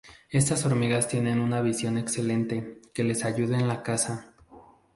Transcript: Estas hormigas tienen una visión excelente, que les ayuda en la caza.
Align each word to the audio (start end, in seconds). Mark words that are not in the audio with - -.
Estas 0.31 0.65
hormigas 0.65 1.07
tienen 1.07 1.39
una 1.39 1.61
visión 1.61 1.95
excelente, 1.95 2.81
que 2.91 3.03
les 3.03 3.23
ayuda 3.23 3.59
en 3.59 3.67
la 3.67 3.83
caza. 3.83 4.33